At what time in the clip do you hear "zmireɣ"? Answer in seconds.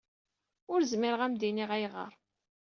0.91-1.21